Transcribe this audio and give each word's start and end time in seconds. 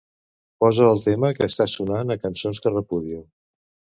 Posa 0.63 0.87
el 0.93 1.01
tema 1.03 1.29
que 1.39 1.49
està 1.51 1.67
sonant 1.75 2.15
a 2.15 2.19
cançons 2.25 2.61
que 2.65 2.75
repudio. 2.75 3.23